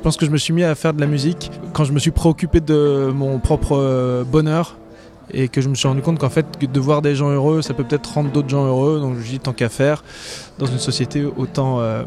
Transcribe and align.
Je 0.00 0.02
pense 0.02 0.16
que 0.16 0.24
je 0.24 0.30
me 0.30 0.38
suis 0.38 0.54
mis 0.54 0.64
à 0.64 0.74
faire 0.74 0.94
de 0.94 1.00
la 1.02 1.06
musique 1.06 1.50
quand 1.74 1.84
je 1.84 1.92
me 1.92 1.98
suis 1.98 2.10
préoccupé 2.10 2.60
de 2.60 3.12
mon 3.14 3.38
propre 3.38 3.76
euh, 3.76 4.24
bonheur 4.24 4.78
et 5.30 5.48
que 5.48 5.60
je 5.60 5.68
me 5.68 5.74
suis 5.74 5.86
rendu 5.86 6.00
compte 6.00 6.18
qu'en 6.18 6.30
fait 6.30 6.46
de 6.58 6.80
voir 6.80 7.02
des 7.02 7.14
gens 7.14 7.28
heureux 7.28 7.60
ça 7.60 7.74
peut 7.74 7.84
peut-être 7.84 8.14
rendre 8.14 8.32
d'autres 8.32 8.48
gens 8.48 8.64
heureux 8.64 8.98
donc 8.98 9.18
je 9.20 9.28
dis 9.28 9.38
tant 9.38 9.52
qu'à 9.52 9.68
faire 9.68 10.02
dans 10.58 10.64
une 10.64 10.78
société 10.78 11.26
autant 11.36 11.80
euh, 11.80 12.04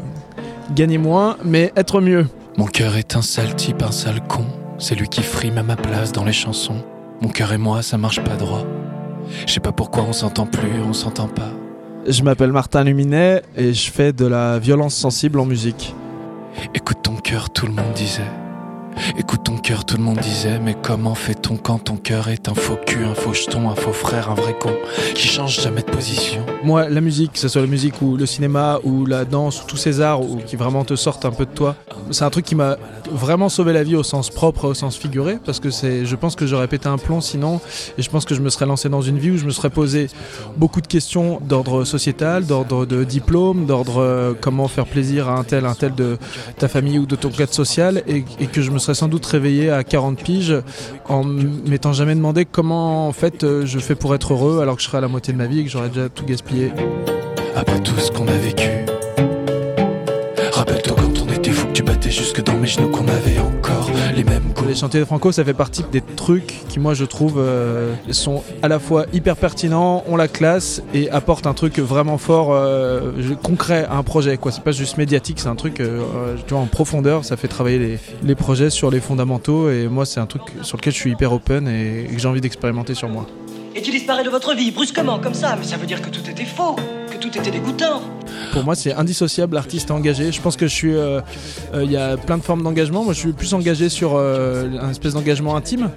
gagner 0.74 0.98
moins 0.98 1.38
mais 1.46 1.72
être 1.76 2.02
mieux 2.02 2.26
Mon 2.58 2.66
cœur 2.66 2.98
est 2.98 3.16
un 3.16 3.22
sale 3.22 3.56
type, 3.56 3.84
un 3.84 3.92
sale 3.92 4.22
con. 4.28 4.46
C'est 4.80 4.96
lui 4.96 5.08
qui 5.08 5.22
frime 5.22 5.60
à 5.60 5.64
ma 5.64 5.76
place 5.76 6.12
dans 6.12 6.24
les 6.24 6.34
chansons. 6.34 6.84
Mon 7.22 7.30
cœur 7.30 7.54
et 7.54 7.60
moi, 7.60 7.84
ça 7.84 8.00
marche 8.00 8.24
pas 8.24 8.36
droit. 8.36 8.66
Je 9.46 9.54
sais 9.54 9.60
pas 9.60 9.72
pourquoi 9.72 10.02
on 10.02 10.14
s'entend 10.14 10.48
plus, 10.48 10.82
on 10.84 10.94
s'entend 10.94 11.28
pas. 11.28 11.52
je 12.08 12.24
m'appelle 12.24 12.52
Martin 12.52 12.86
Luminet 12.86 13.44
et 13.56 13.72
je 13.72 13.92
fais 13.92 14.14
de 14.14 14.26
la 14.26 14.58
violence 14.58 14.96
sensible 14.96 15.40
en 15.40 15.46
musique 15.46 15.94
Écoute 16.74 16.98
ton 17.04 17.13
cœur, 17.24 17.50
tout 17.50 17.66
le 17.68 17.74
monde 17.74 17.94
disait. 17.94 18.43
Écoute 19.18 19.44
ton 19.44 19.58
cœur, 19.58 19.86
tout 19.86 19.98
le 19.98 20.04
monde 20.04 20.20
disait. 20.20 20.60
Mais 20.60 20.76
comment 20.82 21.16
fait-on 21.16 21.58
quand 21.58 21.80
ton 21.80 21.96
cœur 21.96 22.30
est 22.30 22.50
un 22.50 22.54
faux 22.54 22.78
cul, 22.86 23.04
un 23.06 23.14
faux 23.14 23.34
jeton, 23.34 23.70
un 23.70 23.76
faux 23.76 23.94
frère, 23.94 24.30
un 24.32 24.36
vrai 24.36 24.56
con 24.58 24.74
qui 25.16 25.28
change 25.28 25.62
jamais 25.62 25.82
de 25.82 25.92
position? 25.92 26.46
Moi 26.64 26.90
la 26.90 27.02
musique 27.02 27.34
que 27.34 27.40
ce 27.40 27.48
soit 27.48 27.62
la 27.62 27.68
musique 27.68 28.02
ou 28.02 28.18
le 28.18 28.26
cinéma 28.26 28.80
ou 28.84 29.06
la 29.06 29.26
danse 29.26 29.64
ou 29.64 29.68
tous 29.68 29.78
ces 29.78 30.02
arts 30.02 30.22
ou 30.22 30.38
qui 30.38 30.56
vraiment 30.56 30.84
te 30.84 30.96
sortent 30.96 31.26
un 31.26 31.32
peu 31.32 31.46
de 31.46 31.52
toi 31.52 31.76
c'est 32.12 32.24
un 32.24 32.30
truc 32.30 32.46
qui 32.46 32.56
m'a 32.56 32.78
vraiment 33.12 33.50
sauvé 33.50 33.74
la 33.74 33.84
vie 33.84 33.96
au 33.96 34.04
sens 34.04 34.30
propre 34.30 34.70
au 34.70 34.74
sens 34.74 34.98
figuré 34.98 35.38
parce 35.44 35.60
que 35.60 35.70
c'est 35.70 36.06
je 36.06 36.16
pense 36.16 36.36
que 36.36 36.46
j'aurais 36.46 36.68
pété 36.68 36.88
un 36.88 36.98
plomb 36.98 37.22
sinon 37.22 37.60
et 37.98 38.02
je 38.02 38.10
pense 38.10 38.26
que 38.26 38.36
je 38.36 38.42
me 38.42 38.50
serais 38.50 38.66
lancé 38.66 38.90
dans 38.90 39.02
une 39.02 39.18
vie 39.18 39.32
où 39.32 39.38
je 39.38 39.46
me 39.46 39.52
serais 39.52 39.70
posé 39.70 40.08
beaucoup 40.58 40.82
de 40.82 40.88
questions 40.88 41.40
d'ordre 41.42 41.84
sociétal 41.84 42.46
d'ordre 42.46 42.86
de 42.86 43.04
diplôme 43.04 43.66
d'ordre 43.66 44.02
euh, 44.02 44.34
comment 44.40 44.68
faire 44.68 44.86
plaisir 44.86 45.30
à 45.30 45.38
un 45.38 45.44
tel 45.44 45.66
un 45.66 45.76
tel 45.76 45.96
de 45.96 46.18
ta 46.58 46.68
famille 46.68 47.00
ou 47.00 47.06
de 47.06 47.16
ton 47.16 47.30
cadre 47.30 47.54
social 47.54 48.04
et, 48.08 48.24
et 48.40 48.48
que 48.48 48.62
je 48.62 48.72
me 48.72 48.80
serais 48.84 48.96
sans 48.96 49.08
doute 49.08 49.26
réveillé 49.26 49.70
à 49.70 49.84
40 49.84 50.22
piges 50.22 50.56
en 51.08 51.24
m'étant 51.24 51.94
jamais 51.94 52.16
demandé 52.16 52.46
comment 52.46 53.08
en 53.08 53.14
fait 53.14 53.44
euh, 53.44 53.66
je 53.66 53.80
fais 53.80 53.96
pour 53.96 54.14
être 54.14 54.34
heureux 54.34 54.60
alors 54.62 54.76
que 54.76 54.82
je 54.82 54.88
serais 54.88 54.98
à 54.98 55.02
la 55.02 55.08
moitié 55.08 55.34
de 55.34 55.38
ma 55.38 55.48
vie 55.48 55.62
et 55.62 55.64
que 55.64 55.70
j'aurais 55.70 55.90
déjà 55.90 56.10
tout 56.10 56.26
gaspillé 56.26 56.72
Après 57.56 57.80
tout 57.80 57.98
ce 57.98 58.12
qu'on 58.12 58.28
a 58.28 58.34
vécu. 58.34 58.70
Rappelle-toi 60.52 60.96
quand 60.98 61.24
on 61.26 61.34
était 61.34 61.52
fou 61.52 61.68
que 61.68 61.72
tu 61.74 61.84
battais 61.84 62.12
jusque 62.12 62.44
dans 62.44 62.58
mes 62.58 62.68
genoux 62.68 62.90
qu'on 62.90 63.08
avait 63.08 63.40
encore 63.40 63.90
les 64.16 64.24
mêmes. 64.24 64.53
Les 64.74 64.80
chantiers 64.80 65.02
de 65.02 65.06
Franco, 65.06 65.32
ça 65.32 65.46
fait 65.46 65.54
partie 65.54 65.84
des 65.92 66.02
trucs 66.02 66.64
qui, 66.68 66.80
moi, 66.80 66.96
je 66.96 67.06
trouve, 67.06 67.36
euh, 67.38 67.94
sont 68.10 68.42
à 68.64 68.68
la 68.68 68.80
fois 68.80 69.06
hyper 69.14 69.38
pertinents, 69.38 70.04
ont 70.08 70.16
la 70.16 70.28
classe 70.28 70.82
et 70.96 71.12
apportent 71.12 71.46
un 71.46 71.54
truc 71.54 71.78
vraiment 71.78 72.18
fort, 72.18 72.48
euh, 72.50 73.12
concret 73.44 73.86
à 73.88 73.98
un 73.98 74.02
projet. 74.02 74.38
quoi. 74.38 74.52
C'est 74.52 74.64
pas 74.64 74.72
juste 74.72 74.98
médiatique, 74.98 75.40
c'est 75.40 75.48
un 75.48 75.56
truc, 75.56 75.80
euh, 75.80 76.02
en 76.52 76.66
profondeur. 76.66 77.24
Ça 77.24 77.38
fait 77.38 77.48
travailler 77.48 78.00
les, 78.24 78.34
projets 78.36 78.72
sur 78.72 78.90
les 78.90 79.00
fondamentaux 79.00 79.70
et 79.70 79.88
moi, 79.88 80.08
c'est 80.08 80.20
un 80.20 80.26
truc 80.26 80.42
sur 80.64 80.78
lequel 80.78 80.92
je 80.92 80.98
suis 80.98 81.12
hyper 81.12 81.34
open 81.34 81.68
et, 81.68 82.06
et 82.06 82.08
que 82.08 82.20
j'ai 82.20 82.28
envie 82.28 82.42
d'expérimenter 82.42 82.96
sur 82.96 83.10
moi. 83.10 83.28
Et 83.76 83.84
tu 83.84 83.92
disparais 83.92 84.24
de 84.24 84.32
votre 84.32 84.56
vie 84.56 84.72
brusquement, 84.72 85.20
comme 85.20 85.36
ça. 85.36 85.56
Mais 85.56 85.66
ça 85.66 85.78
veut 85.78 85.86
dire 85.86 86.02
que 86.02 86.10
tout 86.10 86.28
était 86.28 86.46
faux, 86.46 86.76
tout 87.24 87.38
était 87.38 87.52
dégoûtant. 87.52 88.02
Pour 88.52 88.64
moi, 88.64 88.76
c'est 88.76 88.94
indissociable 88.94 89.56
l'artiste 89.56 89.92
engagé. 89.92 90.32
Je 90.32 90.42
pense 90.42 90.58
que 90.58 90.68
je 90.68 90.74
suis. 90.74 90.96
euh, 90.96 91.22
euh, 91.74 91.84
Il 91.84 91.92
y 91.92 91.98
a 91.98 92.18
plein 92.18 92.38
de 92.38 92.44
formes 92.44 92.64
d'engagement. 92.64 93.04
Moi, 93.04 93.14
je 93.14 93.20
suis 93.20 93.32
plus 93.34 93.54
engagé 93.54 93.90
sur 93.90 94.14
euh, 94.16 94.68
un 94.82 94.90
espèce 94.90 95.14
d'engagement 95.14 95.56
intime, 95.56 95.90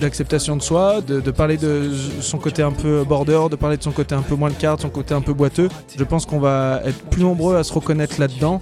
d'acceptation 0.00 0.56
de 0.56 0.62
soi, 0.62 1.00
de, 1.06 1.20
de 1.20 1.30
parler 1.30 1.58
de 1.58 1.90
son 2.20 2.38
côté 2.38 2.62
un 2.62 2.72
peu 2.72 3.04
border, 3.04 3.42
de 3.50 3.56
parler 3.56 3.76
de 3.76 3.82
son 3.82 3.92
côté 3.92 4.14
un 4.14 4.22
peu 4.22 4.34
moins 4.34 4.48
le 4.48 4.54
carte, 4.54 4.80
son 4.80 4.88
côté 4.88 5.14
un 5.14 5.20
peu 5.20 5.34
boiteux. 5.34 5.68
Je 5.96 6.04
pense 6.04 6.24
qu'on 6.26 6.40
va 6.40 6.80
être 6.86 7.00
plus 7.10 7.22
nombreux 7.22 7.56
à 7.56 7.64
se 7.64 7.72
reconnaître 7.72 8.18
là-dedans. 8.18 8.60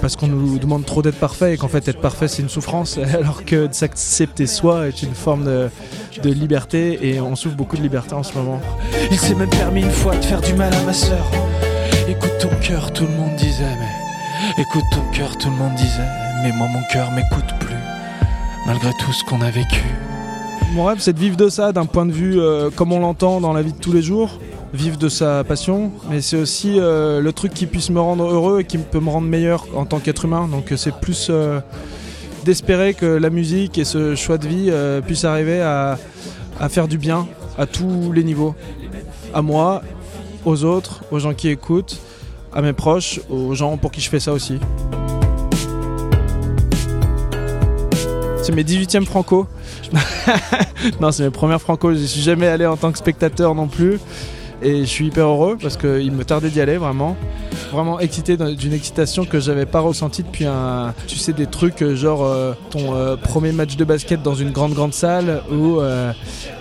Parce 0.00 0.14
qu'on 0.14 0.28
nous 0.28 0.60
demande 0.60 0.84
trop 0.84 1.02
d'être 1.02 1.18
parfait 1.18 1.54
et 1.54 1.56
qu'en 1.56 1.66
fait 1.66 1.88
être 1.88 2.00
parfait 2.00 2.28
c'est 2.28 2.40
une 2.40 2.48
souffrance 2.48 2.98
alors 3.14 3.44
que 3.44 3.66
de 3.66 3.72
s'accepter 3.72 4.46
soi 4.46 4.86
est 4.86 5.02
une 5.02 5.14
forme 5.14 5.44
de, 5.44 5.68
de 6.22 6.30
liberté 6.30 6.98
et 7.02 7.20
on 7.20 7.36
souffre 7.36 7.56
beaucoup 7.56 7.76
de 7.76 7.82
liberté 7.82 8.14
en 8.14 8.22
ce 8.22 8.34
moment. 8.34 8.60
Il 9.10 9.18
s'est 9.18 9.34
même 9.34 9.50
permis 9.50 9.82
une 9.82 9.90
fois 9.90 10.16
de 10.16 10.24
faire 10.24 10.40
du 10.40 10.54
mal 10.54 10.72
à 10.74 10.82
ma 10.82 10.92
sœur. 10.92 11.30
Écoute 12.08 12.38
ton 12.40 12.50
cœur, 12.60 12.92
tout 12.92 13.04
le 13.04 13.12
monde 13.12 13.36
disait, 13.36 13.64
mais. 13.64 14.62
Écoute 14.62 14.84
ton 14.92 15.02
cœur, 15.12 15.36
tout 15.38 15.50
le 15.50 15.56
monde 15.56 15.74
disait, 15.74 16.08
mais 16.42 16.52
moi 16.52 16.68
mon 16.68 16.82
cœur 16.92 17.10
m'écoute 17.10 17.54
plus. 17.60 17.76
Malgré 18.66 18.90
tout 18.98 19.12
ce 19.12 19.24
qu'on 19.24 19.40
a 19.40 19.50
vécu. 19.50 19.82
Mon 20.74 20.84
rêve, 20.84 20.98
c'est 21.00 21.12
de 21.12 21.18
vivre 21.18 21.36
de 21.36 21.48
ça 21.48 21.72
d'un 21.72 21.86
point 21.86 22.06
de 22.06 22.12
vue 22.12 22.40
euh, 22.40 22.70
comme 22.70 22.92
on 22.92 23.00
l'entend 23.00 23.40
dans 23.40 23.52
la 23.52 23.62
vie 23.62 23.72
de 23.72 23.78
tous 23.78 23.92
les 23.92 24.02
jours, 24.02 24.38
vivre 24.72 24.98
de 24.98 25.08
sa 25.08 25.44
passion, 25.44 25.90
mais 26.10 26.20
c'est 26.20 26.36
aussi 26.36 26.78
euh, 26.78 27.20
le 27.20 27.32
truc 27.32 27.54
qui 27.54 27.66
puisse 27.66 27.90
me 27.90 28.00
rendre 28.00 28.24
heureux 28.24 28.60
et 28.60 28.64
qui 28.64 28.78
peut 28.78 29.00
me 29.00 29.08
rendre 29.08 29.26
meilleur 29.26 29.66
en 29.74 29.84
tant 29.84 29.98
qu'être 29.98 30.24
humain. 30.24 30.48
Donc 30.50 30.72
euh, 30.72 30.76
c'est 30.76 30.94
plus 30.94 31.28
euh, 31.30 31.60
d'espérer 32.48 32.94
que 32.94 33.04
la 33.04 33.28
musique 33.28 33.76
et 33.76 33.84
ce 33.84 34.14
choix 34.14 34.38
de 34.38 34.48
vie 34.48 34.68
euh, 34.70 35.02
puissent 35.02 35.26
arriver 35.26 35.60
à, 35.60 35.98
faire 36.70 36.88
du 36.88 36.96
bien 36.96 37.28
à 37.58 37.66
tous 37.66 38.10
les 38.10 38.24
niveaux. 38.24 38.54
À 39.34 39.42
moi, 39.42 39.82
aux 40.46 40.64
autres, 40.64 41.04
aux 41.10 41.18
gens 41.18 41.34
qui 41.34 41.50
écoutent, 41.50 42.00
à 42.54 42.62
mes 42.62 42.72
proches, 42.72 43.20
aux 43.28 43.54
gens 43.54 43.76
pour 43.76 43.90
qui 43.90 44.00
je 44.00 44.08
fais 44.08 44.18
ça 44.18 44.32
aussi. 44.32 44.58
C'est 48.42 48.52
mes 48.52 48.64
18e 48.64 49.04
franco. 49.04 49.46
non, 51.02 51.12
c'est 51.12 51.24
mes 51.24 51.30
premières 51.30 51.60
franco. 51.60 51.92
Je 51.92 51.98
suis 51.98 52.22
jamais 52.22 52.46
allé 52.46 52.64
en 52.64 52.78
tant 52.78 52.92
que 52.92 52.98
spectateur 52.98 53.54
non 53.54 53.66
plus. 53.66 54.00
Et 54.62 54.80
je 54.80 54.86
suis 54.86 55.08
hyper 55.08 55.26
heureux 55.26 55.58
parce 55.60 55.76
qu'il 55.76 56.12
me 56.12 56.24
tardait 56.24 56.48
d'y 56.48 56.62
aller 56.62 56.78
vraiment. 56.78 57.14
Vraiment 57.72 58.00
excité 58.00 58.36
d'un- 58.36 58.52
d'une 58.54 58.72
excitation 58.72 59.24
que 59.24 59.40
j'avais 59.40 59.66
pas 59.66 59.80
ressentie 59.80 60.22
depuis 60.22 60.46
un. 60.46 60.94
Tu 61.06 61.16
sais, 61.18 61.32
des 61.32 61.46
trucs 61.46 61.82
euh, 61.82 61.94
genre 61.94 62.24
euh, 62.24 62.54
ton 62.70 62.94
euh, 62.94 63.16
premier 63.16 63.52
match 63.52 63.76
de 63.76 63.84
basket 63.84 64.22
dans 64.22 64.34
une 64.34 64.50
grande 64.50 64.72
grande 64.72 64.94
salle 64.94 65.42
ou 65.52 65.80
euh, 65.80 66.12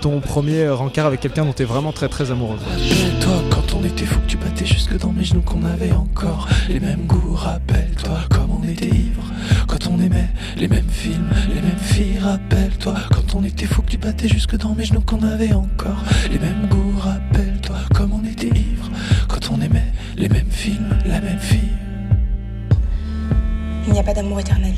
ton 0.01 0.19
premier 0.19 0.68
rencard 0.69 1.06
avec 1.07 1.22
quelqu'un 1.22 1.45
dont 1.45 1.53
tu 1.53 1.63
es 1.63 1.66
vraiment 1.66 1.91
très 1.91 2.09
très 2.09 2.29
amoureux. 2.31 2.57
Rappelle-toi 2.57 3.34
quand 3.50 3.73
on 3.79 3.84
était 3.85 4.06
fou 4.06 4.19
que 4.19 4.28
tu 4.28 4.38
battais 4.38 4.66
jusque 4.66 4.97
dans 4.97 5.12
mes 5.12 5.23
genoux 5.23 5.41
qu'on 5.41 5.63
avait 5.63 5.91
encore 5.94 6.47
les 6.69 6.79
mêmes 6.79 7.06
goûts. 7.07 7.34
Rappelle-toi 7.35 8.19
comme 8.29 8.50
on 8.62 8.68
était 8.68 8.88
ivre 8.88 9.24
quand 9.68 9.88
on 9.88 10.00
aimait 10.01 10.29
les 10.57 10.68
mêmes 10.68 10.89
films, 10.89 11.28
les 11.50 11.62
mêmes 11.62 11.79
filles. 11.79 12.19
Rappelle-toi 12.22 12.95
quand 13.13 13.35
on 13.35 13.44
était 13.44 13.66
fou 13.66 13.81
que 13.81 13.91
tu 13.91 13.97
battais 13.97 14.28
jusque 14.28 14.57
dans 14.57 14.74
mes 14.75 14.84
genoux 14.85 15.01
qu'on 15.06 15.24
avait 15.24 15.53
encore 15.53 16.03
les 16.31 16.39
mêmes 16.39 16.68
goûts. 16.69 16.94
Rappelle-toi 17.00 17.78
comme 17.95 18.12
on 18.13 18.25
était 18.29 18.47
ivre 18.47 18.87
mêmes 20.38 20.52
films, 20.52 20.96
la 21.06 21.20
même 21.20 21.40
fille. 21.40 21.72
Il 23.88 23.94
n'y 23.94 24.00
a 24.00 24.03
pas 24.03 24.14
d'amour 24.14 24.40
éternel. 24.40 24.75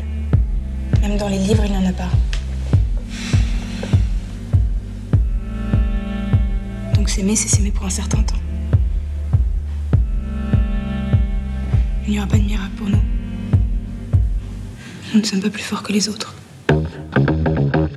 Même 1.01 1.17
dans 1.17 1.27
les 1.27 1.37
livres, 1.37 1.63
il 1.65 1.71
n'y 1.71 1.77
en 1.77 1.89
a 1.89 1.93
pas. 1.93 2.09
Donc 6.95 7.09
s'aimer, 7.09 7.35
c'est 7.35 7.49
s'aimer 7.49 7.71
pour 7.71 7.85
un 7.85 7.89
certain 7.89 8.23
temps. 8.23 8.35
Il 12.05 12.11
n'y 12.11 12.19
aura 12.19 12.27
pas 12.27 12.37
de 12.37 12.43
miracle 12.43 12.71
pour 12.77 12.87
nous. 12.87 13.03
Nous 15.13 15.19
ne 15.19 15.25
sommes 15.25 15.41
pas 15.41 15.49
plus 15.49 15.63
forts 15.63 15.83
que 15.83 15.91
les 15.91 16.07
autres. 16.07 16.38